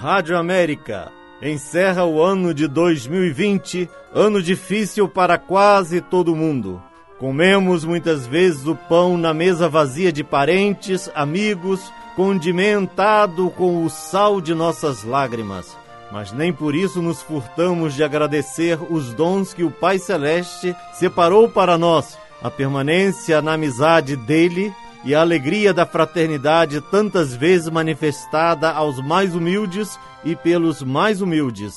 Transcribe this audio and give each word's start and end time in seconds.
Rádio 0.00 0.38
América 0.38 1.12
encerra 1.42 2.06
o 2.06 2.22
ano 2.22 2.54
de 2.54 2.66
2020, 2.66 3.86
ano 4.14 4.42
difícil 4.42 5.06
para 5.06 5.36
quase 5.36 6.00
todo 6.00 6.34
mundo. 6.34 6.82
Comemos 7.18 7.84
muitas 7.84 8.26
vezes 8.26 8.66
o 8.66 8.74
pão 8.74 9.18
na 9.18 9.34
mesa 9.34 9.68
vazia 9.68 10.10
de 10.10 10.24
parentes, 10.24 11.10
amigos, 11.14 11.92
condimentado 12.16 13.50
com 13.50 13.84
o 13.84 13.90
sal 13.90 14.40
de 14.40 14.54
nossas 14.54 15.04
lágrimas. 15.04 15.76
Mas 16.10 16.32
nem 16.32 16.50
por 16.50 16.74
isso 16.74 17.02
nos 17.02 17.20
furtamos 17.20 17.92
de 17.92 18.02
agradecer 18.02 18.78
os 18.90 19.12
dons 19.12 19.52
que 19.52 19.64
o 19.64 19.70
Pai 19.70 19.98
Celeste 19.98 20.74
separou 20.94 21.46
para 21.46 21.76
nós, 21.76 22.16
a 22.42 22.50
permanência 22.50 23.42
na 23.42 23.52
amizade 23.52 24.16
dele 24.16 24.72
e 25.04 25.14
a 25.14 25.20
alegria 25.20 25.72
da 25.72 25.86
fraternidade 25.86 26.80
tantas 26.90 27.34
vezes 27.34 27.68
manifestada 27.68 28.70
aos 28.70 28.98
mais 29.00 29.34
humildes 29.34 29.98
e 30.24 30.36
pelos 30.36 30.82
mais 30.82 31.20
humildes. 31.20 31.74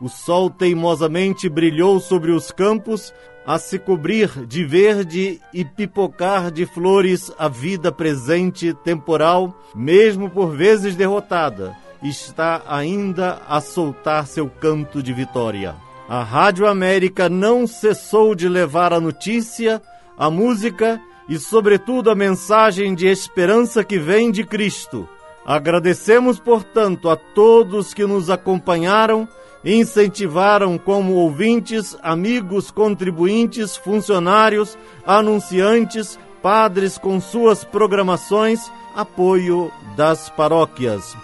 O 0.00 0.08
sol 0.08 0.50
teimosamente 0.50 1.48
brilhou 1.48 1.98
sobre 2.00 2.30
os 2.30 2.50
campos, 2.50 3.14
a 3.46 3.58
se 3.58 3.78
cobrir 3.78 4.44
de 4.44 4.64
verde 4.64 5.40
e 5.54 5.64
pipocar 5.64 6.50
de 6.50 6.66
flores 6.66 7.32
a 7.38 7.48
vida 7.48 7.92
presente 7.92 8.74
temporal, 8.74 9.56
mesmo 9.74 10.28
por 10.28 10.50
vezes 10.54 10.96
derrotada, 10.96 11.74
está 12.02 12.62
ainda 12.68 13.40
a 13.48 13.60
soltar 13.60 14.26
seu 14.26 14.50
canto 14.50 15.02
de 15.02 15.12
vitória. 15.12 15.76
A 16.08 16.22
Rádio 16.22 16.66
América 16.66 17.28
não 17.28 17.66
cessou 17.66 18.34
de 18.34 18.48
levar 18.48 18.92
a 18.92 19.00
notícia, 19.00 19.80
a 20.18 20.28
música 20.30 21.00
e, 21.28 21.38
sobretudo, 21.38 22.10
a 22.10 22.14
mensagem 22.14 22.94
de 22.94 23.06
esperança 23.06 23.82
que 23.84 23.98
vem 23.98 24.30
de 24.30 24.44
Cristo. 24.44 25.08
Agradecemos, 25.44 26.38
portanto, 26.38 27.08
a 27.08 27.16
todos 27.16 27.94
que 27.94 28.04
nos 28.04 28.30
acompanharam 28.30 29.28
e 29.64 29.74
incentivaram 29.74 30.78
como 30.78 31.14
ouvintes, 31.14 31.96
amigos, 32.02 32.70
contribuintes, 32.70 33.76
funcionários, 33.76 34.76
anunciantes, 35.04 36.18
padres 36.42 36.98
com 36.98 37.20
suas 37.20 37.64
programações, 37.64 38.60
apoio 38.94 39.70
das 39.96 40.30
paróquias. 40.30 41.16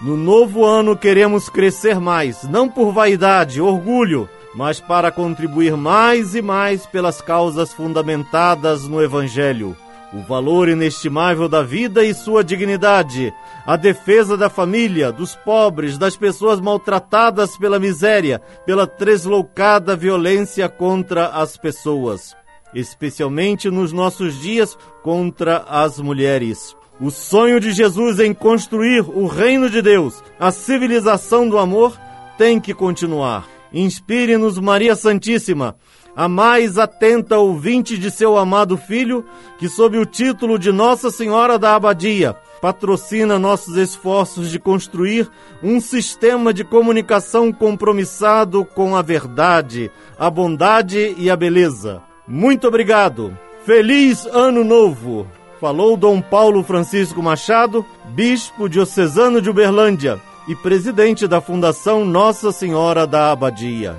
No 0.00 0.16
novo 0.16 0.64
ano 0.64 0.96
queremos 0.96 1.50
crescer 1.50 2.00
mais, 2.00 2.42
não 2.44 2.68
por 2.68 2.90
vaidade, 2.90 3.60
orgulho, 3.60 4.28
mas 4.54 4.80
para 4.80 5.10
contribuir 5.10 5.76
mais 5.76 6.34
e 6.34 6.42
mais 6.42 6.86
pelas 6.86 7.20
causas 7.20 7.72
fundamentadas 7.72 8.86
no 8.88 9.02
Evangelho. 9.02 9.76
O 10.12 10.22
valor 10.22 10.68
inestimável 10.68 11.48
da 11.48 11.62
vida 11.62 12.04
e 12.04 12.12
sua 12.12 12.42
dignidade, 12.42 13.32
a 13.64 13.76
defesa 13.76 14.36
da 14.36 14.50
família, 14.50 15.12
dos 15.12 15.36
pobres, 15.36 15.96
das 15.96 16.16
pessoas 16.16 16.60
maltratadas 16.60 17.56
pela 17.56 17.78
miséria, 17.78 18.42
pela 18.66 18.88
tresloucada 18.88 19.94
violência 19.94 20.68
contra 20.68 21.28
as 21.28 21.56
pessoas, 21.56 22.36
especialmente 22.74 23.70
nos 23.70 23.92
nossos 23.92 24.40
dias 24.40 24.76
contra 25.00 25.58
as 25.68 26.00
mulheres. 26.00 26.74
O 27.00 27.10
sonho 27.10 27.60
de 27.60 27.70
Jesus 27.70 28.18
em 28.18 28.34
construir 28.34 29.02
o 29.02 29.28
reino 29.28 29.70
de 29.70 29.80
Deus, 29.80 30.22
a 30.40 30.50
civilização 30.50 31.48
do 31.48 31.56
amor, 31.56 31.96
tem 32.36 32.60
que 32.60 32.74
continuar. 32.74 33.59
Inspire-nos, 33.72 34.58
Maria 34.58 34.96
Santíssima, 34.96 35.76
a 36.14 36.28
mais 36.28 36.76
atenta 36.76 37.38
ouvinte 37.38 37.96
de 37.96 38.10
seu 38.10 38.36
amado 38.36 38.76
Filho, 38.76 39.24
que, 39.58 39.68
sob 39.68 39.96
o 39.96 40.04
título 40.04 40.58
de 40.58 40.72
Nossa 40.72 41.10
Senhora 41.10 41.58
da 41.58 41.76
Abadia, 41.76 42.36
patrocina 42.60 43.38
nossos 43.38 43.76
esforços 43.76 44.50
de 44.50 44.58
construir 44.58 45.30
um 45.62 45.80
sistema 45.80 46.52
de 46.52 46.64
comunicação 46.64 47.52
compromissado 47.52 48.64
com 48.64 48.96
a 48.96 49.02
verdade, 49.02 49.90
a 50.18 50.28
bondade 50.28 51.14
e 51.16 51.30
a 51.30 51.36
beleza. 51.36 52.02
Muito 52.26 52.66
obrigado! 52.66 53.36
Feliz 53.64 54.26
Ano 54.26 54.64
Novo! 54.64 55.26
Falou 55.60 55.96
Dom 55.96 56.20
Paulo 56.22 56.62
Francisco 56.62 57.22
Machado, 57.22 57.84
bispo 58.14 58.68
diocesano 58.68 59.42
de 59.42 59.50
Uberlândia 59.50 60.20
e 60.46 60.54
presidente 60.54 61.26
da 61.26 61.40
Fundação 61.40 62.04
Nossa 62.04 62.52
Senhora 62.52 63.06
da 63.06 63.30
Abadia. 63.30 63.96